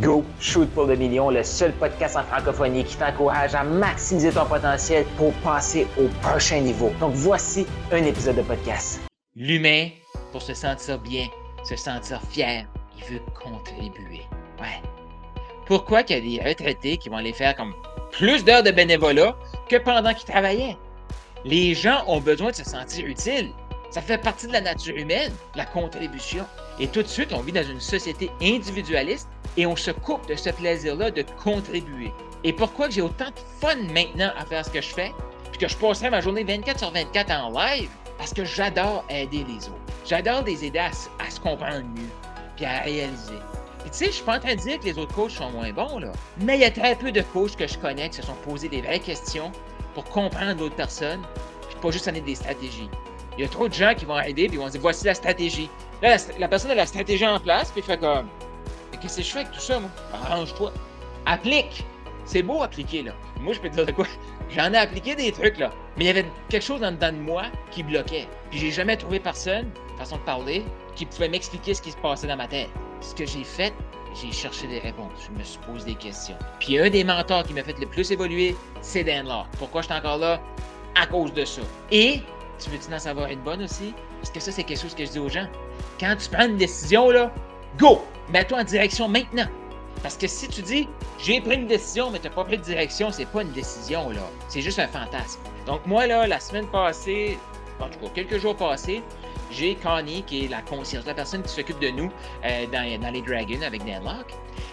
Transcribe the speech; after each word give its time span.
Go 0.00 0.24
Shoot 0.40 0.68
pour 0.70 0.84
le 0.84 0.96
million, 0.96 1.30
le 1.30 1.42
seul 1.42 1.72
podcast 1.72 2.16
en 2.16 2.22
francophonie 2.24 2.84
qui 2.84 2.96
t'encourage 2.96 3.54
à 3.54 3.64
maximiser 3.64 4.30
ton 4.30 4.44
potentiel 4.44 5.06
pour 5.16 5.32
passer 5.34 5.86
au 5.98 6.08
prochain 6.20 6.60
niveau. 6.60 6.92
Donc 7.00 7.12
voici 7.14 7.66
un 7.90 8.04
épisode 8.04 8.36
de 8.36 8.42
podcast. 8.42 9.00
L'humain, 9.34 9.88
pour 10.32 10.42
se 10.42 10.52
sentir 10.52 10.98
bien, 10.98 11.26
se 11.64 11.76
sentir 11.76 12.20
fier, 12.30 12.66
il 12.98 13.14
veut 13.14 13.22
contribuer. 13.42 14.22
Ouais. 14.60 14.82
Pourquoi 15.66 16.02
qu'il 16.02 16.28
y 16.28 16.38
a 16.38 16.42
des 16.42 16.48
retraités 16.48 16.98
qui 16.98 17.08
vont 17.08 17.16
aller 17.16 17.32
faire 17.32 17.56
comme 17.56 17.72
plus 18.12 18.44
d'heures 18.44 18.62
de 18.62 18.72
bénévolat 18.72 19.34
que 19.68 19.76
pendant 19.76 20.12
qu'ils 20.12 20.28
travaillaient? 20.28 20.76
Les 21.44 21.74
gens 21.74 22.04
ont 22.06 22.20
besoin 22.20 22.50
de 22.50 22.56
se 22.56 22.64
sentir 22.64 23.06
utiles. 23.06 23.50
Ça 23.90 24.02
fait 24.02 24.18
partie 24.18 24.46
de 24.46 24.52
la 24.52 24.60
nature 24.60 24.94
humaine, 24.94 25.32
la 25.54 25.64
contribution. 25.64 26.44
Et 26.78 26.86
tout 26.86 27.02
de 27.02 27.08
suite, 27.08 27.32
on 27.32 27.40
vit 27.40 27.52
dans 27.52 27.64
une 27.64 27.80
société 27.80 28.30
individualiste 28.42 29.28
et 29.56 29.66
on 29.66 29.76
se 29.76 29.90
coupe 29.90 30.26
de 30.28 30.34
ce 30.34 30.50
plaisir-là 30.50 31.10
de 31.10 31.24
contribuer. 31.42 32.12
Et 32.44 32.52
pourquoi 32.52 32.88
j'ai 32.88 33.02
autant 33.02 33.26
de 33.26 33.40
fun 33.60 33.76
maintenant 33.92 34.30
à 34.38 34.44
faire 34.46 34.64
ce 34.64 34.70
que 34.70 34.80
je 34.80 34.88
fais, 34.88 35.12
puis 35.50 35.58
que 35.58 35.68
je 35.68 35.76
passerai 35.76 36.10
ma 36.10 36.20
journée 36.20 36.44
24 36.44 36.78
sur 36.78 36.90
24 36.90 37.30
en 37.30 37.50
live? 37.50 37.90
Parce 38.16 38.32
que 38.32 38.44
j'adore 38.44 39.04
aider 39.08 39.44
les 39.48 39.68
autres. 39.68 39.80
J'adore 40.06 40.42
les 40.44 40.64
aider 40.64 40.78
à, 40.78 40.90
se 40.92 41.40
comprendre 41.40 41.84
mieux, 41.94 42.08
puis 42.56 42.64
à 42.64 42.80
réaliser. 42.80 43.34
Et 43.86 43.90
tu 43.90 43.96
sais, 43.96 44.06
je 44.06 44.12
suis 44.12 44.24
pas 44.24 44.36
en 44.36 44.40
train 44.40 44.54
de 44.54 44.60
dire 44.60 44.78
que 44.78 44.84
les 44.84 44.98
autres 44.98 45.14
coachs 45.14 45.30
sont 45.30 45.50
moins 45.50 45.72
bons, 45.72 45.98
là. 45.98 46.12
Mais 46.38 46.56
il 46.56 46.60
y 46.60 46.64
a 46.64 46.70
très 46.70 46.94
peu 46.94 47.12
de 47.12 47.22
coachs 47.22 47.56
que 47.56 47.66
je 47.66 47.78
connais 47.78 48.08
qui 48.10 48.16
se 48.16 48.22
sont 48.22 48.34
posés 48.44 48.68
des 48.68 48.82
vraies 48.82 48.98
questions 48.98 49.50
pour 49.94 50.04
comprendre 50.04 50.56
d'autres 50.56 50.76
personnes, 50.76 51.22
puis 51.68 51.78
pas 51.80 51.90
juste 51.90 52.06
donner 52.06 52.20
des 52.20 52.34
stratégies. 52.34 52.88
Il 53.36 53.42
y 53.42 53.46
a 53.46 53.48
trop 53.48 53.68
de 53.68 53.74
gens 53.74 53.94
qui 53.94 54.04
vont 54.04 54.18
aider, 54.20 54.48
puis 54.48 54.56
ils 54.56 54.60
vont 54.60 54.68
dire 54.68 54.80
voici 54.80 55.06
la 55.06 55.14
stratégie. 55.14 55.70
Là, 56.02 56.16
la, 56.38 56.48
personne 56.48 56.70
a 56.70 56.74
la 56.74 56.86
stratégie 56.86 57.26
en 57.26 57.40
place, 57.40 57.70
puis 57.70 57.82
fait 57.82 57.98
comme 57.98 58.28
qu'est-ce 59.00 59.18
que 59.18 59.22
je 59.22 59.30
fais 59.30 59.40
avec 59.40 59.52
tout 59.52 59.60
ça, 59.60 59.80
moi? 59.80 59.90
Arrange-toi. 60.12 60.72
Applique. 61.26 61.84
C'est 62.24 62.42
beau 62.42 62.62
appliquer, 62.62 63.02
là. 63.02 63.12
Moi, 63.40 63.54
je 63.54 63.60
peux 63.60 63.68
te 63.68 63.74
dire 63.74 63.86
de 63.86 63.92
quoi. 63.92 64.06
J'en 64.50 64.72
ai 64.72 64.76
appliqué 64.76 65.14
des 65.14 65.32
trucs, 65.32 65.58
là. 65.58 65.72
Mais 65.96 66.04
il 66.04 66.06
y 66.06 66.10
avait 66.10 66.26
quelque 66.48 66.64
chose 66.64 66.82
en 66.82 66.92
dedans 66.92 67.12
de 67.12 67.18
moi 67.18 67.44
qui 67.70 67.82
bloquait. 67.82 68.28
Puis 68.50 68.58
j'ai 68.58 68.70
jamais 68.70 68.96
trouvé 68.96 69.18
personne, 69.20 69.70
façon 69.98 70.16
de 70.16 70.22
parler, 70.22 70.64
qui 70.96 71.06
pouvait 71.06 71.28
m'expliquer 71.28 71.74
ce 71.74 71.82
qui 71.82 71.90
se 71.90 71.96
passait 71.96 72.26
dans 72.26 72.36
ma 72.36 72.46
tête. 72.46 72.68
Ce 73.00 73.14
que 73.14 73.26
j'ai 73.26 73.44
fait, 73.44 73.72
j'ai 74.20 74.32
cherché 74.32 74.66
des 74.66 74.78
réponses. 74.78 75.12
Je 75.26 75.38
me 75.38 75.44
suis 75.44 75.58
posé 75.60 75.86
des 75.86 75.94
questions. 75.94 76.36
Puis 76.58 76.78
un 76.78 76.90
des 76.90 77.04
mentors 77.04 77.44
qui 77.44 77.54
m'a 77.54 77.62
fait 77.62 77.78
le 77.78 77.86
plus 77.86 78.10
évoluer, 78.10 78.56
c'est 78.80 79.04
Dan 79.04 79.26
Law. 79.26 79.44
Pourquoi 79.58 79.82
je 79.82 79.86
suis 79.86 79.96
encore 79.96 80.18
là? 80.18 80.40
À 81.00 81.06
cause 81.06 81.32
de 81.32 81.44
ça. 81.44 81.62
Et, 81.90 82.20
tu 82.62 82.70
veux-tu 82.70 82.92
en 82.92 82.98
savoir 82.98 83.30
une 83.30 83.40
bonne 83.40 83.62
aussi? 83.62 83.94
Parce 84.20 84.30
que 84.30 84.40
ça, 84.40 84.52
c'est 84.52 84.64
quelque 84.64 84.80
chose 84.82 84.94
que 84.94 85.04
je 85.04 85.10
dis 85.10 85.18
aux 85.18 85.28
gens. 85.28 85.46
Quand 85.98 86.14
tu 86.16 86.28
prends 86.28 86.46
une 86.46 86.56
décision, 86.56 87.10
là, 87.10 87.32
Go! 87.78 88.02
Mets-toi 88.32 88.58
en 88.58 88.64
direction 88.64 89.08
maintenant. 89.08 89.46
Parce 90.02 90.16
que 90.16 90.26
si 90.26 90.48
tu 90.48 90.62
dis 90.62 90.88
j'ai 91.18 91.40
pris 91.40 91.56
une 91.56 91.66
décision, 91.66 92.10
mais 92.10 92.18
tu 92.18 92.28
n'as 92.28 92.34
pas 92.34 92.44
pris 92.44 92.56
de 92.56 92.62
direction, 92.62 93.10
c'est 93.10 93.26
pas 93.26 93.42
une 93.42 93.52
décision, 93.52 94.10
là. 94.10 94.22
C'est 94.48 94.62
juste 94.62 94.78
un 94.78 94.88
fantasme. 94.88 95.40
Donc, 95.66 95.84
moi, 95.86 96.06
là, 96.06 96.26
la 96.26 96.40
semaine 96.40 96.66
passée, 96.68 97.38
en 97.78 97.88
tout 97.88 97.98
cas, 97.98 98.08
quelques 98.14 98.38
jours 98.38 98.56
passés, 98.56 99.02
j'ai 99.50 99.74
Connie, 99.74 100.22
qui 100.22 100.44
est 100.44 100.48
la 100.48 100.62
concierge, 100.62 101.04
la 101.06 101.14
personne 101.14 101.42
qui 101.42 101.48
s'occupe 101.48 101.80
de 101.80 101.88
nous 101.90 102.10
euh, 102.44 102.66
dans, 102.66 103.00
dans, 103.00 103.10
les 103.10 103.20
Dragons 103.20 103.62
avec 103.66 103.84
Dan. 103.84 104.02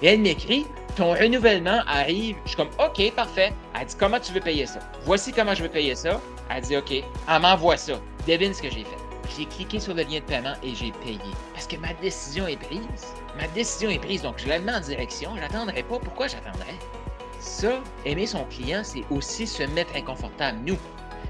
Et 0.02 0.08
elle 0.08 0.22
m'écrit 0.22 0.66
Ton 0.95 1.12
renouvellement 1.12 1.81
arrive. 1.88 2.38
Je 2.44 2.50
suis 2.50 2.58
comme 2.58 2.70
OK, 2.80 3.12
parfait. 3.14 3.53
Elle 3.80 3.88
dit 3.88 3.95
Comment 4.00 4.20
tu 4.20 4.31
veux 4.34 4.40
payer 4.40 4.66
ça? 4.66 4.80
Voici 5.03 5.34
comment 5.34 5.56
je 5.56 5.64
veux 5.64 5.70
payer 5.70 5.95
ça. 5.95 6.22
Elle 6.50 6.62
dit 6.62 6.78
OK. 6.78 6.92
Elle 6.92 7.42
m'envoie 7.42 7.78
ça. 7.78 7.94
Devine 8.28 8.53
ce 8.53 8.62
que 8.62 8.70
j'ai 8.70 8.84
fait 8.84 9.06
j'ai 9.36 9.45
cliqué 9.45 9.80
sur 9.80 9.94
le 9.94 10.03
lien 10.03 10.20
de 10.20 10.25
paiement 10.25 10.53
et 10.64 10.75
j'ai 10.75 10.92
payé. 10.92 11.20
Parce 11.53 11.67
que 11.67 11.78
ma 11.78 11.94
décision 11.95 12.47
est 12.47 12.58
prise. 12.58 12.81
Ma 13.38 13.47
décision 13.50 13.89
est 13.89 14.00
prise, 14.00 14.22
donc 14.22 14.36
je 14.38 14.47
la 14.47 14.59
mets 14.59 14.73
en 14.73 14.80
direction. 14.80 15.31
Je 15.36 15.42
n'attendrai 15.42 15.84
pas. 15.84 16.00
Pourquoi 16.00 16.28
j'attendrais? 16.28 16.75
Ça, 17.39 17.81
aimer 18.06 18.25
son 18.25 18.44
client, 18.45 18.81
c'est 18.84 19.03
aussi 19.09 19.47
se 19.47 19.64
mettre 19.64 19.95
inconfortable, 19.95 20.59
nous. 20.66 20.78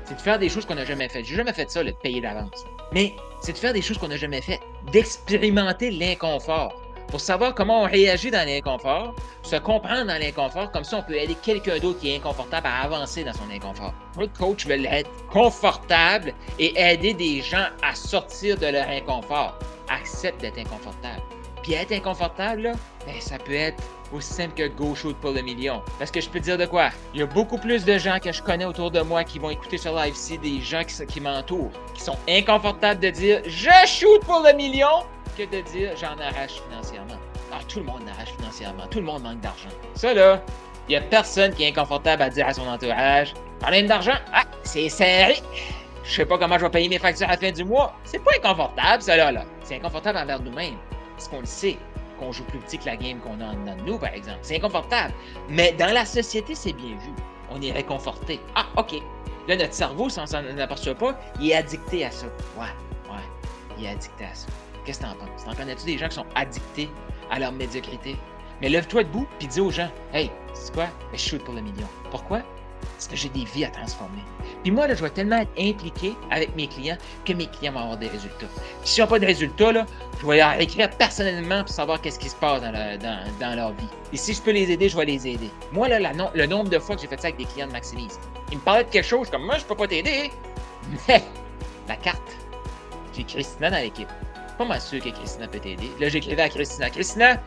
C'est 0.06 0.16
de 0.16 0.22
faire 0.22 0.40
des 0.40 0.50
choses 0.50 0.66
qu'on 0.66 0.76
n'a 0.76 0.86
jamais 0.86 1.10
faites. 1.10 1.26
J'ai 1.26 1.36
jamais 1.36 1.54
fait 1.54 1.70
ça, 1.70 1.84
le 1.84 1.92
payer 1.92 2.22
d'avance. 2.22 2.66
Mais 2.94 3.14
c'est 3.42 3.54
de 3.54 3.58
faire 3.58 3.74
des 3.74 3.82
choses 3.82 3.98
qu'on 3.98 4.08
n'a 4.08 4.18
jamais 4.18 4.42
faites. 4.42 4.62
D'expérimenter 4.92 5.92
l'inconfort 5.92 6.74
pour 7.08 7.22
savoir 7.22 7.56
comment 7.56 7.84
on 7.84 7.86
réagit 7.86 8.32
dans 8.32 8.46
l'inconfort, 8.46 9.16
se 9.44 9.56
comprendre 9.56 10.06
dans 10.08 10.20
l'inconfort, 10.20 10.72
comme 10.72 10.84
ça 10.84 10.98
on 10.98 11.04
peut 11.04 11.16
aider 11.16 11.36
quelqu'un 11.42 11.80
d'autre 11.80 12.00
qui 12.00 12.12
est 12.12 12.18
inconfortable 12.18 12.68
à 12.68 12.84
avancer 12.84 13.24
dans 13.24 13.34
son 13.34 13.50
inconfort. 13.50 13.94
Le 14.20 14.28
coach 14.28 14.66
veut 14.66 14.86
être 14.86 15.10
confortable 15.32 16.34
et 16.60 16.78
aider 16.80 17.14
des 17.14 17.42
gens 17.42 17.68
à 17.84 17.96
sortir 17.96 18.58
de 18.58 18.68
leur 18.68 18.88
inconfort. 18.90 19.58
Accepte 19.90 20.42
d'être 20.42 20.60
inconfortable. 20.60 21.22
Puis 21.64 21.74
être 21.74 21.92
inconfortable, 21.92 22.74
ben, 23.06 23.16
ça 23.20 23.38
peut 23.38 23.54
être 23.54 23.82
aussi 24.14 24.34
simple 24.34 24.54
que 24.54 24.68
go 24.68 24.96
shoot 24.96 25.16
pour 25.18 25.32
le 25.32 25.42
million. 25.42 25.82
Parce 26.00 26.12
que 26.12 26.22
je 26.22 26.30
peux 26.30 26.40
dire 26.40 26.58
de 26.58 26.66
quoi? 26.66 26.90
Il 27.14 27.20
y 27.20 27.24
a 27.24 27.26
beaucoup 27.26 27.58
plus 27.58 27.84
de 27.86 27.98
gens 27.98 28.20
que 28.20 28.32
je 28.32 28.42
connais 28.42 28.66
autour 28.66 28.92
de 28.92 29.02
moi 29.02 29.24
qui 29.24 29.40
vont 29.40 29.50
écouter 29.50 29.78
ce 29.78 29.90
live-ci, 29.90 30.38
des 30.38 30.62
gens 30.62 30.84
qui, 30.84 31.06
qui 31.06 31.20
m'entourent, 31.20 31.72
qui 31.94 32.02
sont 32.02 32.18
inconfortables 32.30 33.00
de 33.00 33.10
dire 33.10 33.42
je 33.46 33.70
shoot 33.86 34.24
pour 34.26 34.44
le 34.46 34.56
million, 34.56 35.04
que 35.38 35.44
de 35.44 35.62
dire 35.62 35.92
j'en 35.98 36.18
arrache 36.20 36.62
financièrement. 36.70 36.77
Tout 37.68 37.80
le 37.80 37.86
monde 37.86 38.02
arrache 38.14 38.34
financièrement. 38.38 38.88
Tout 38.88 39.00
le 39.00 39.06
monde 39.06 39.24
manque 39.24 39.42
d'argent. 39.42 39.70
Ça, 39.96 40.14
là, 40.14 40.42
il 40.88 40.92
n'y 40.92 40.96
a 40.96 41.02
personne 41.02 41.54
qui 41.54 41.64
est 41.64 41.70
inconfortable 41.70 42.22
à 42.22 42.30
dire 42.30 42.48
à 42.48 42.54
son 42.54 42.68
entourage 42.68 43.34
Parlez 43.60 43.84
d'argent. 43.84 44.14
Ah, 44.34 44.44
c'est 44.64 44.90
serré. 44.90 45.42
Je 46.04 46.12
sais 46.14 46.26
pas 46.26 46.38
comment 46.38 46.58
je 46.58 46.64
vais 46.66 46.72
payer 46.72 46.90
mes 46.90 47.00
factures 47.00 47.28
à 47.28 47.32
la 47.32 47.38
fin 47.38 47.52
du 47.52 47.64
mois. 47.64 47.94
C'est 48.04 48.20
pas 48.20 48.32
inconfortable, 48.38 49.02
ça, 49.02 49.18
là. 49.18 49.32
là. 49.32 49.44
C'est 49.64 49.76
inconfortable 49.76 50.18
envers 50.20 50.42
nous-mêmes. 50.42 50.78
Parce 51.16 51.28
qu'on 51.28 51.40
le 51.40 51.46
sait 51.46 51.78
qu'on 52.20 52.32
joue 52.32 52.44
plus 52.46 52.60
petit 52.60 52.78
que 52.78 52.86
la 52.86 52.96
game 52.96 53.20
qu'on 53.20 53.42
a 53.42 53.46
en 53.46 53.54
dedans 53.54 53.76
de 53.76 53.82
nous, 53.82 53.98
par 53.98 54.14
exemple. 54.14 54.40
C'est 54.42 54.58
inconfortable. 54.58 55.14
Mais 55.50 55.74
dans 55.74 55.92
la 55.94 56.06
société, 56.06 56.56
c'est 56.56 56.74
bien 56.74 56.92
vu. 56.92 57.12
On 57.52 57.62
est 57.62 57.72
réconforté. 57.72 58.40
Ah, 58.56 58.68
OK. 58.78 58.94
Là, 59.48 59.56
notre 59.56 59.74
cerveau, 59.74 60.10
si 60.10 60.20
on 60.20 60.26
s'en 60.26 60.44
aperçoit 60.60 60.96
pas, 60.96 61.20
il 61.40 61.52
est 61.52 61.56
addicté 61.56 62.06
à 62.06 62.12
ça. 62.12 62.28
Ouais, 62.58 62.66
ouais. 63.10 63.24
Il 63.78 63.86
est 63.86 63.90
addicté 63.90 64.26
à 64.26 64.36
ça. 64.36 64.48
Qu'est-ce 64.86 65.00
que 65.00 65.06
t'en 65.06 65.16
penses? 65.16 65.46
T'en 65.46 65.54
connais-tu 65.54 65.86
des 65.86 65.98
gens 65.98 66.08
qui 66.08 66.16
sont 66.16 66.26
addictés 66.36 66.90
à 67.32 67.40
leur 67.40 67.52
médiocrité? 67.52 68.16
Mais 68.62 68.70
lève-toi 68.70 69.04
debout 69.04 69.28
puis 69.40 69.48
dis 69.48 69.62
aux 69.62 69.72
gens 69.72 69.90
Hey, 70.14 70.32
c'est 70.54 70.74
quoi? 70.74 70.88
je 71.14 71.18
shoot 71.18 71.44
pour 71.44 71.54
le 71.54 71.62
million. 71.62 71.88
Pourquoi? 72.12 72.42
Parce 72.94 73.08
que 73.08 73.16
j'ai 73.16 73.30
des 73.30 73.44
vies 73.44 73.66
à 73.66 73.70
transformer. 73.70 74.22
Puis 74.64 74.72
moi, 74.72 74.88
je 74.88 75.02
vais 75.02 75.10
tellement 75.10 75.38
être 75.38 75.52
impliqué 75.60 76.14
avec 76.32 76.56
mes 76.56 76.68
clients 76.68 76.98
que 77.26 77.34
mes 77.34 77.48
clients 77.48 77.74
vont 77.74 77.80
avoir 77.80 77.98
des 77.98 78.08
résultats. 78.08 78.48
Puis 78.82 78.90
s'ils 78.90 79.04
n'ont 79.04 79.10
pas 79.10 79.20
de 79.20 79.26
résultats, 79.26 79.72
là, 79.72 79.86
je 80.20 80.26
vais 80.26 80.38
leur 80.38 80.60
écrire 80.60 80.90
personnellement 80.92 81.64
pour 81.64 81.74
savoir 81.74 82.02
qu'est-ce 82.02 82.20
qui 82.20 82.30
se 82.30 82.36
passe 82.36 82.62
dans, 82.62 82.72
dans, 83.40 83.56
leur 83.56 83.74
vie. 83.74 83.88
Et 84.14 84.18
si 84.18 84.34
je 84.34 84.42
peux 84.42 84.52
les 84.52 84.72
aider, 84.72 84.90
je 84.90 84.98
vais 84.98 85.06
les 85.06 85.28
aider. 85.28 85.50
Moi, 85.72 85.88
là, 85.88 86.00
le 86.34 86.46
nombre 86.46 86.70
de 86.70 86.80
fois 86.80 86.96
que 86.96 87.02
j'ai 87.02 87.08
fait 87.08 87.20
ça 87.20 87.28
avec 87.28 87.38
des 87.38 87.46
clients 87.46 87.68
de 87.68 87.72
Maximise, 87.72 88.20
ils 88.52 88.58
me 88.58 88.64
parlaient 88.64 88.84
de 88.84 88.90
quelque 88.90 89.08
chose 89.08 89.30
comme 89.30 89.46
moi, 89.46 89.58
je 89.58 89.66
peux 89.66 89.76
pas 89.76 89.88
t'aider. 89.88 90.32
Mais 91.08 91.24
la 91.88 91.96
carte, 91.96 92.38
j'ai 93.16 93.24
Christina 93.24 93.70
dans 93.70 93.78
l'équipe 93.78 94.10
pas 94.58 94.66
mal 94.66 94.82
sûr 94.82 95.02
que 95.02 95.10
Christina 95.10 95.48
peut 95.48 95.60
t'aider. 95.60 95.92
Là, 96.00 96.10
j'écrivais 96.10 96.42
à 96.42 96.50
Christina. 96.50 96.90
Christina, 96.90 97.42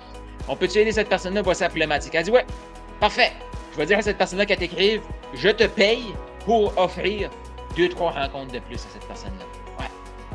on 0.49 0.57
peut-tu 0.57 0.79
aider 0.79 0.93
cette 0.93 1.09
personne-là? 1.09 1.43
Voici 1.43 1.63
la 1.63 1.69
problématique. 1.69 2.15
Elle 2.15 2.25
dit 2.25 2.31
Ouais, 2.31 2.47
parfait. 3.01 3.33
Je 3.73 3.77
vais 3.77 3.87
dire 3.87 3.99
à 3.99 4.03
cette 4.03 4.19
personne-là 4.19 4.47
qu'elle 4.47 4.59
t'écrive 4.59 5.03
Je 5.35 5.49
te 5.49 5.65
paye 5.65 6.15
pour 6.45 6.77
offrir 6.79 7.31
deux, 7.77 7.89
trois 7.89 8.11
rencontres 8.11 8.53
de 8.53 8.59
plus 8.61 8.77
à 8.77 8.89
cette 8.93 9.07
personne-là. 9.07 9.45
Ouais. 9.79 9.91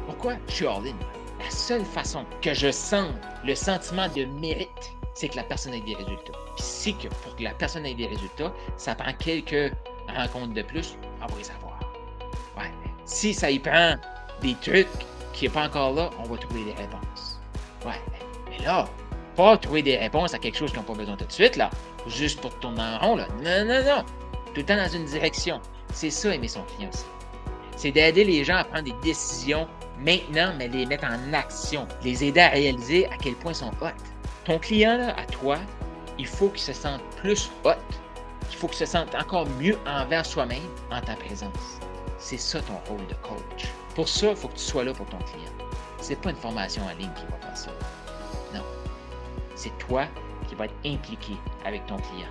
Pourquoi? 0.06 0.34
Je 0.47 0.53
suis 0.53 0.66
hors 0.66 0.81
ligne. 0.81 0.96
La 1.40 1.50
seule 1.50 1.84
façon 1.84 2.25
que 2.41 2.53
je 2.53 2.72
sens 2.72 3.09
le 3.44 3.56
sentiment 3.56 4.07
de 4.09 4.25
mérite, 4.25 4.69
c'est 5.13 5.30
que 5.30 5.36
la 5.36 5.44
personne 5.44 5.74
ait 5.74 5.81
des 5.81 5.96
résultats. 5.96 6.34
Puis 6.56 6.66
si 6.66 6.96
que 6.96 7.07
pour 7.07 7.36
que 7.36 7.44
la 7.44 7.52
personne 7.52 7.86
ait 7.86 7.94
des 7.94 8.07
résultats, 8.07 8.53
ça 8.78 8.96
prend 8.96 9.13
quelques 9.13 9.74
rencontres 10.07 10.53
de 10.53 10.62
plus, 10.62 10.97
on 11.22 11.28
va 11.28 11.38
les 11.38 11.52
avoir. 11.52 11.80
Ouais. 12.57 12.72
Si 13.06 13.34
ça 13.34 13.52
y 13.52 13.59
prend 13.59 13.96
des 14.42 14.56
trucs 14.56 14.88
qui 15.35 15.46
n'est 15.46 15.51
pas 15.51 15.66
encore 15.66 15.94
là, 15.94 16.09
on 16.19 16.23
va 16.23 16.38
trouver 16.38 16.63
des 16.63 16.73
réponses. 16.73 17.40
Ouais, 17.85 18.01
mais 18.50 18.63
là, 18.63 18.88
pas 19.35 19.57
trouver 19.57 19.84
des 19.84 19.97
réponses 19.97 20.34
à 20.34 20.40
quelque 20.40 20.57
chose 20.57 20.72
qu'ils 20.72 20.79
n'ont 20.79 20.85
pas 20.85 20.94
besoin 20.94 21.18
tout 21.18 21.25
de 21.25 21.31
suite, 21.31 21.57
là, 21.57 21.69
juste 22.07 22.39
pour 22.39 22.57
tourner 22.59 22.81
en 22.81 23.00
rond, 23.00 23.15
là. 23.18 23.27
Non, 23.44 23.65
non, 23.65 23.83
non. 23.83 24.04
Tout 24.48 24.62
le 24.62 24.63
temps 24.63 24.77
dans 24.77 24.88
une 24.88 25.06
direction. 25.06 25.59
C'est 25.94 26.09
ça, 26.09 26.33
aimer 26.33 26.48
son 26.48 26.63
client. 26.63 26.89
C'est 27.75 27.92
d'aider 27.92 28.24
les 28.24 28.45
gens 28.45 28.56
à 28.56 28.63
prendre 28.63 28.86
des 28.86 28.95
décisions 29.04 29.68
maintenant, 30.00 30.54
mais 30.57 30.69
les 30.69 30.86
mettre 30.86 31.06
en 31.06 31.33
action. 31.33 31.86
Les 32.04 32.24
aider 32.24 32.39
à 32.39 32.50
réaliser 32.50 33.06
à 33.07 33.18
quel 33.18 33.33
point 33.36 33.51
ils 33.51 33.56
sont 33.56 33.71
hot. 33.81 33.89
Ton 34.45 34.57
client, 34.57 34.98
là, 34.98 35.15
à 35.19 35.25
toi, 35.25 35.57
il 36.18 36.27
faut 36.27 36.48
qu'il 36.50 36.62
se 36.62 36.74
sente 36.74 37.01
plus 37.18 37.51
hot. 37.65 37.71
Il 38.50 38.56
faut 38.56 38.68
qu'il 38.68 38.77
se 38.77 38.86
sente 38.86 39.13
encore 39.15 39.48
mieux 39.59 39.77
envers 39.86 40.25
soi-même 40.25 40.59
en 40.92 41.01
ta 41.01 41.15
présence. 41.15 41.80
C'est 42.18 42.38
ça 42.38 42.62
ton 42.62 42.77
rôle 42.89 43.06
de 43.07 43.15
coach. 43.15 43.68
Pour 43.95 44.09
ça, 44.09 44.27
il 44.27 44.36
faut 44.36 44.50
que 44.50 44.56
tu 44.56 44.63
sois 44.63 44.83
là 44.83 44.94
pour 44.94 45.06
ton 45.07 45.18
client. 45.18 45.51
C'est 46.00 46.19
pas 46.21 46.30
une 46.30 46.36
formation 46.36 46.83
en 46.83 46.89
ligne 47.00 47.12
qui 47.15 47.24
va 47.31 47.38
faire 47.38 47.57
ça. 47.57 47.71
Non. 48.53 48.62
C'est 49.56 49.75
toi 49.77 50.06
qui 50.47 50.56
vas 50.56 50.65
être 50.65 50.75
impliqué 50.86 51.33
avec 51.65 51.86
ton 51.88 51.95
client. 51.95 52.27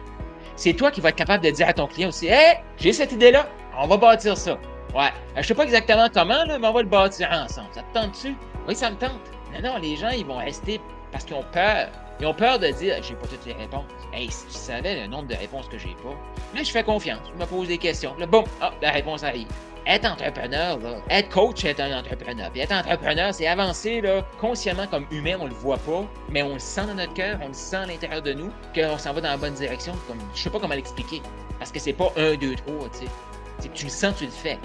C'est 0.57 0.75
toi 0.75 0.91
qui 0.91 1.01
vas 1.01 1.09
être 1.09 1.17
capable 1.17 1.43
de 1.43 1.51
dire 1.51 1.67
à 1.67 1.73
ton 1.73 1.87
client 1.87 2.11
aussi 2.11 2.29
Hey, 2.29 2.59
j'ai 2.77 2.93
cette 2.93 3.13
idée-là, 3.13 3.49
on 3.77 3.89
va 3.89 3.97
bâtir 3.97 4.37
ça. 4.37 4.59
Ouais. 4.95 5.11
Je 5.37 5.43
sais 5.43 5.55
pas 5.55 5.65
exactement 5.65 6.09
comment, 6.13 6.45
mais 6.47 6.65
on 6.65 6.73
va 6.73 6.83
le 6.83 6.89
bâtir 6.89 7.29
ensemble. 7.33 7.69
Ça 7.73 7.83
te 7.83 7.99
tente-tu? 7.99 8.37
Oui, 8.69 8.77
ça 8.77 8.91
me 8.91 8.97
tente. 8.97 9.11
Non, 9.53 9.73
non, 9.73 9.79
les 9.79 9.97
gens, 9.97 10.11
ils 10.11 10.25
vont 10.25 10.37
rester 10.37 10.81
parce 11.11 11.25
qu'ils 11.25 11.35
ont 11.35 11.45
peur 11.53 11.89
Ils 12.21 12.27
ont 12.27 12.35
peur 12.35 12.59
de 12.59 12.69
dire 12.69 13.03
j'ai 13.03 13.15
pas 13.15 13.27
toutes 13.27 13.45
les 13.47 13.53
réponses. 13.53 13.85
Hey, 14.13 14.31
si 14.31 14.47
tu 14.47 14.53
savais 14.53 15.01
le 15.01 15.07
nombre 15.07 15.29
de 15.29 15.35
réponses 15.35 15.69
que 15.69 15.79
j'ai 15.79 15.95
pas, 16.03 16.15
là, 16.55 16.63
je 16.63 16.71
fais 16.71 16.85
confiance. 16.85 17.21
Je 17.35 17.41
me 17.41 17.47
pose 17.47 17.69
des 17.69 17.79
questions. 17.79 18.15
Là, 18.19 18.27
boum, 18.27 18.45
ah, 18.61 18.73
la 18.81 18.91
réponse 18.91 19.25
arrive. 19.25 19.49
Être 19.87 20.07
entrepreneur, 20.07 20.79
là, 20.79 20.97
être 21.11 21.29
coach, 21.29 21.59
c'est 21.61 21.79
un 21.79 21.99
entrepreneur. 21.99 22.51
Puis 22.51 22.63
être 22.63 22.73
entrepreneur, 22.73 23.35
c'est 23.35 23.47
avancer 23.47 24.01
là, 24.01 24.27
consciemment 24.41 24.87
comme 24.87 25.07
humain, 25.11 25.37
on 25.39 25.47
le 25.47 25.53
voit 25.53 25.77
pas, 25.77 26.07
mais 26.31 26.43
on 26.43 26.55
le 26.55 26.59
sent 26.59 26.87
dans 26.87 26.95
notre 26.95 27.13
cœur, 27.13 27.39
on 27.43 27.49
le 27.49 27.55
sent 27.55 27.77
à 27.77 27.87
l'intérieur 27.87 28.23
de 28.23 28.33
nous, 28.33 28.51
qu'on 28.75 28.97
s'en 28.97 29.13
va 29.13 29.21
dans 29.21 29.29
la 29.29 29.37
bonne 29.37 29.55
direction. 29.55 29.93
Comme, 30.09 30.19
je 30.35 30.41
sais 30.41 30.51
pas 30.51 30.59
comment 30.59 30.75
l'expliquer. 30.75 31.21
Parce 31.59 31.71
que 31.71 31.79
c'est 31.79 31.93
pas 31.93 32.11
un, 32.17 32.35
deux, 32.37 32.55
trois, 32.55 32.89
tu 32.93 33.05
sais. 33.05 33.69
Tu 33.75 33.85
le 33.85 33.91
sens, 33.91 34.17
tu 34.17 34.25
le 34.25 34.31
fais 34.31 34.59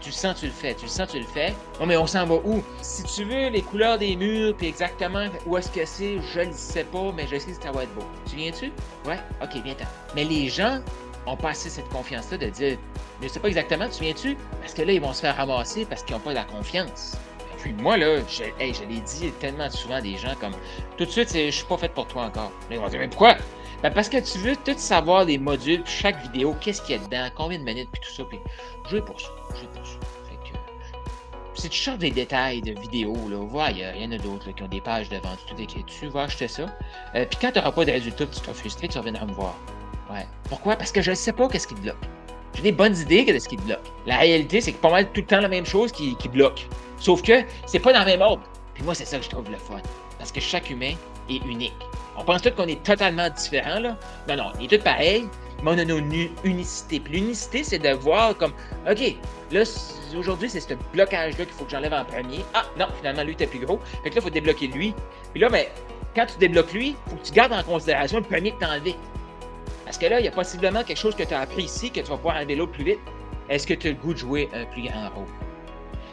tu 0.00 0.10
le 0.10 0.14
sens, 0.14 0.40
tu 0.40 0.46
le 0.46 0.52
fais, 0.52 0.74
tu 0.74 0.84
le 0.84 0.90
sens, 0.90 1.08
tu 1.08 1.18
le 1.18 1.26
fais. 1.26 1.54
Non, 1.80 1.86
mais 1.86 1.96
on 1.96 2.06
s'en 2.06 2.26
va 2.26 2.36
où? 2.36 2.62
Si 2.80 3.02
tu 3.04 3.24
veux 3.24 3.48
les 3.48 3.62
couleurs 3.62 3.98
des 3.98 4.16
murs, 4.16 4.54
puis 4.56 4.68
exactement 4.68 5.26
où 5.46 5.56
est-ce 5.56 5.70
que 5.70 5.84
c'est, 5.84 6.18
je 6.34 6.40
ne 6.40 6.52
sais 6.52 6.84
pas, 6.84 7.12
mais 7.14 7.26
je 7.26 7.38
sais 7.38 7.52
que 7.52 7.62
ça 7.62 7.72
va 7.72 7.84
être 7.84 7.94
beau. 7.94 8.04
Tu 8.28 8.36
viens-tu? 8.36 8.72
Ouais? 9.06 9.18
Ok, 9.42 9.60
viens-t'en. 9.62 9.86
Mais 10.14 10.24
les 10.24 10.48
gens 10.48 10.80
ont 11.26 11.36
pas 11.36 11.50
assez 11.50 11.68
cette 11.68 11.88
confiance-là 11.88 12.38
de 12.38 12.46
dire, 12.46 12.78
je 13.20 13.24
ne 13.24 13.28
sais 13.28 13.40
pas 13.40 13.48
exactement, 13.48 13.88
tu 13.88 14.02
viens-tu? 14.02 14.36
Parce 14.60 14.74
que 14.74 14.82
là, 14.82 14.92
ils 14.92 15.00
vont 15.00 15.12
se 15.12 15.20
faire 15.20 15.36
ramasser 15.36 15.84
parce 15.84 16.02
qu'ils 16.02 16.14
n'ont 16.14 16.22
pas 16.22 16.32
la 16.32 16.44
confiance. 16.44 17.16
Puis 17.58 17.72
moi, 17.72 17.96
là, 17.96 18.18
je, 18.28 18.44
je 18.60 18.84
l'ai 18.84 19.00
dit 19.00 19.32
tellement 19.40 19.68
souvent 19.68 19.96
à 19.96 20.00
des 20.00 20.16
gens 20.16 20.34
comme, 20.40 20.54
tout 20.96 21.04
de 21.04 21.10
suite, 21.10 21.30
je 21.34 21.50
suis 21.50 21.66
pas 21.66 21.76
fait 21.76 21.88
pour 21.88 22.06
toi 22.06 22.24
encore. 22.24 22.52
ils 22.70 22.78
vont 22.78 22.88
dire, 22.88 23.00
mais 23.00 23.08
pourquoi? 23.08 23.36
Ben 23.82 23.92
parce 23.92 24.08
que 24.08 24.18
tu 24.18 24.38
veux 24.38 24.56
tout 24.56 24.76
savoir 24.76 25.24
les 25.24 25.38
modules, 25.38 25.82
chaque 25.86 26.20
vidéo, 26.22 26.56
qu'est-ce 26.60 26.82
qu'il 26.82 26.96
y 26.96 26.98
a 26.98 27.02
dedans, 27.02 27.28
combien 27.36 27.58
de 27.58 27.64
minutes, 27.64 27.88
puis 27.92 28.00
tout 28.00 28.10
ça. 28.10 28.24
Puis 28.24 28.38
vais 28.90 29.00
pour 29.00 29.20
ça. 29.20 29.28
Vais 29.50 29.68
pour 29.68 29.86
ça. 29.86 29.98
Fait 30.28 30.50
que, 30.50 30.58
si 31.54 31.68
tu 31.68 31.78
cherches 31.78 31.98
des 31.98 32.10
détails 32.10 32.60
de 32.60 32.72
vidéos, 32.80 33.14
là, 33.30 33.36
vois, 33.36 33.70
il 33.70 33.78
y, 33.78 34.04
en 34.04 34.10
a 34.10 34.18
d'autres 34.18 34.50
qui 34.50 34.62
ont 34.64 34.68
des 34.68 34.80
pages 34.80 35.08
de 35.08 35.16
vente, 35.18 35.38
tout 35.46 35.60
écrit 35.60 35.84
dessus, 35.84 36.08
va 36.08 36.22
acheter 36.22 36.48
ça. 36.48 36.66
Euh, 37.14 37.24
puis 37.24 37.38
quand 37.40 37.52
tu 37.52 37.58
n'auras 37.58 37.70
pas 37.70 37.84
de 37.84 37.92
résultats, 37.92 38.26
tu 38.26 38.34
seras 38.34 38.52
frustré, 38.52 38.88
tu 38.88 38.98
reviendras 38.98 39.26
me 39.26 39.32
voir. 39.32 39.54
Ouais. 40.10 40.26
Pourquoi? 40.48 40.74
Parce 40.74 40.90
que 40.90 41.00
je 41.00 41.10
ne 41.10 41.16
sais 41.16 41.32
pas 41.32 41.48
qu'est-ce 41.48 41.68
qui 41.68 41.74
te 41.74 41.80
bloque. 41.80 42.04
J'ai 42.54 42.62
des 42.62 42.72
bonnes 42.72 42.96
idées 42.96 43.24
de 43.24 43.38
ce 43.38 43.48
qui 43.48 43.56
te 43.56 43.62
bloque. 43.62 43.92
La 44.06 44.16
réalité, 44.16 44.60
c'est 44.60 44.72
que 44.72 44.78
pas 44.78 44.90
mal 44.90 45.06
tout 45.12 45.20
le 45.20 45.26
temps 45.26 45.40
la 45.40 45.48
même 45.48 45.66
chose 45.66 45.92
qui, 45.92 46.16
qui 46.16 46.28
bloque. 46.28 46.66
Sauf 46.98 47.22
que 47.22 47.44
c'est 47.66 47.78
pas 47.78 47.92
dans 47.92 48.00
le 48.00 48.06
même 48.06 48.22
ordre. 48.22 48.42
Puis 48.74 48.82
moi, 48.82 48.96
c'est 48.96 49.04
ça 49.04 49.18
que 49.18 49.24
je 49.24 49.30
trouve 49.30 49.48
le 49.48 49.56
fun. 49.56 49.80
Parce 50.18 50.32
que 50.32 50.40
chaque 50.40 50.68
humain 50.68 50.94
est 51.30 51.44
unique. 51.44 51.76
On 52.18 52.24
pense 52.24 52.42
tous 52.42 52.50
qu'on 52.50 52.66
est 52.66 52.82
totalement 52.82 53.30
différents, 53.30 53.78
là. 53.78 53.96
Non, 54.28 54.36
non, 54.36 54.52
on 54.58 54.62
est 54.62 54.68
tous 54.68 54.82
pareils, 54.82 55.28
mais 55.62 55.70
on 55.70 55.78
a 55.78 55.84
nos 55.84 56.00
unicités. 56.42 56.98
Puis 56.98 57.14
l'unicité, 57.14 57.62
c'est 57.62 57.78
de 57.78 57.90
voir 57.90 58.36
comme, 58.36 58.52
OK, 58.90 59.14
là, 59.52 59.62
aujourd'hui, 60.16 60.50
c'est 60.50 60.60
ce 60.60 60.74
blocage-là 60.92 61.44
qu'il 61.44 61.54
faut 61.54 61.64
que 61.64 61.70
j'enlève 61.70 61.92
en 61.92 62.04
premier. 62.04 62.44
Ah, 62.54 62.64
non, 62.76 62.86
finalement, 62.98 63.22
lui, 63.22 63.32
était 63.32 63.46
plus 63.46 63.60
gros. 63.60 63.78
Fait 64.02 64.10
que 64.10 64.16
là, 64.16 64.20
il 64.20 64.22
faut 64.22 64.30
débloquer 64.30 64.66
lui. 64.66 64.94
Puis 65.32 65.40
là, 65.40 65.48
mais 65.48 65.70
quand 66.16 66.26
tu 66.26 66.38
débloques 66.38 66.72
lui, 66.72 66.88
il 66.88 67.10
faut 67.10 67.16
que 67.16 67.26
tu 67.26 67.32
gardes 67.32 67.52
en 67.52 67.62
considération 67.62 68.18
le 68.18 68.24
premier 68.24 68.50
que 68.50 68.58
tu 68.58 68.64
enlevé. 68.64 68.96
Parce 69.84 69.96
que 69.96 70.06
là, 70.06 70.18
il 70.18 70.24
y 70.24 70.28
a 70.28 70.32
possiblement 70.32 70.82
quelque 70.82 70.98
chose 70.98 71.14
que 71.14 71.22
tu 71.22 71.32
as 71.32 71.40
appris 71.40 71.62
ici 71.64 71.90
que 71.90 72.00
tu 72.00 72.06
vas 72.06 72.16
pouvoir 72.16 72.36
enlever 72.36 72.56
l'autre 72.56 72.72
plus 72.72 72.84
vite. 72.84 73.00
Est-ce 73.48 73.66
que 73.66 73.74
tu 73.74 73.86
as 73.86 73.90
le 73.90 73.96
goût 73.96 74.12
de 74.12 74.18
jouer 74.18 74.48
un 74.52 74.64
plus 74.64 74.82
grand 74.82 75.08
rôle? 75.14 75.26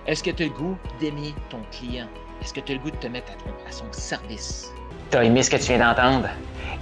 Est-ce 0.05 0.23
que 0.23 0.29
tu 0.29 0.43
as 0.43 0.45
le 0.45 0.53
goût 0.53 0.77
d'aimer 0.99 1.33
ton 1.49 1.61
client? 1.71 2.07
Est-ce 2.41 2.53
que 2.53 2.59
tu 2.59 2.73
as 2.73 2.75
le 2.75 2.81
goût 2.81 2.91
de 2.91 2.97
te 2.97 3.07
mettre 3.07 3.31
à 3.67 3.71
son 3.71 3.85
service? 3.91 4.71
T'as 5.09 5.23
aimé 5.23 5.43
ce 5.43 5.49
que 5.49 5.57
tu 5.57 5.73
viens 5.73 5.79
d'entendre? 5.79 6.29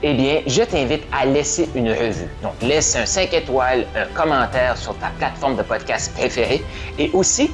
Eh 0.02 0.14
bien, 0.14 0.42
je 0.48 0.62
t'invite 0.64 1.04
à 1.12 1.26
laisser 1.26 1.70
une 1.76 1.90
revue. 1.90 2.28
Donc, 2.42 2.54
laisse 2.62 2.96
un 2.96 3.06
5 3.06 3.34
étoiles, 3.34 3.86
un 3.96 4.06
commentaire 4.14 4.78
sur 4.78 4.98
ta 4.98 5.08
plateforme 5.18 5.56
de 5.56 5.62
podcast 5.64 6.14
préférée 6.14 6.64
et 7.00 7.10
aussi, 7.14 7.52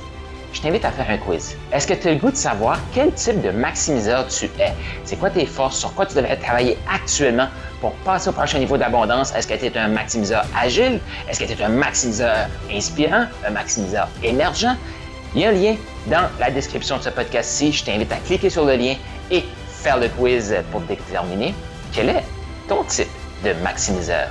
je 0.51 0.61
t'invite 0.61 0.83
à 0.83 0.91
faire 0.91 1.07
un 1.09 1.17
quiz. 1.17 1.55
Est-ce 1.71 1.85
que 1.85 1.93
tu 1.93 2.07
as 2.07 2.13
le 2.13 2.17
goût 2.17 2.31
de 2.31 2.35
savoir 2.35 2.79
quel 2.93 3.11
type 3.13 3.41
de 3.41 3.51
maximiseur 3.51 4.27
tu 4.27 4.45
es? 4.59 4.73
C'est 5.03 5.17
quoi 5.17 5.29
tes 5.29 5.45
forces? 5.45 5.77
Sur 5.77 5.93
quoi 5.93 6.07
tu 6.07 6.15
devrais 6.15 6.37
travailler 6.37 6.75
actuellement 6.91 7.49
pour 7.81 7.91
passer 7.97 8.29
au 8.29 8.33
prochain 8.33 8.57
niveau 8.57 8.75
d'abondance? 8.77 9.31
Est-ce 9.35 9.45
que 9.45 9.53
tu 9.53 9.65
es 9.65 9.77
un 9.77 9.89
maximiseur 9.89 10.43
agile? 10.59 10.99
Est-ce 11.29 11.39
que 11.39 11.45
tu 11.45 11.53
es 11.53 11.63
un 11.63 11.69
maximiseur 11.69 12.47
inspirant? 12.71 13.25
Un 13.45 13.51
maximiseur 13.51 14.07
émergent? 14.23 14.75
Il 15.35 15.41
y 15.41 15.45
a 15.45 15.49
un 15.49 15.51
lien 15.51 15.75
dans 16.07 16.27
la 16.39 16.49
description 16.49 16.97
de 16.97 17.03
ce 17.03 17.09
podcast-ci. 17.09 17.71
Je 17.71 17.83
t'invite 17.83 18.11
à 18.11 18.17
cliquer 18.17 18.49
sur 18.49 18.65
le 18.65 18.75
lien 18.75 18.95
et 19.29 19.43
faire 19.67 19.97
le 19.97 20.09
quiz 20.09 20.55
pour 20.71 20.81
déterminer 20.81 21.53
quel 21.91 22.09
est 22.09 22.23
ton 22.67 22.83
type 22.83 23.07
de 23.43 23.53
maximiseur. 23.63 24.29